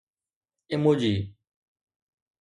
[0.71, 1.17] emoji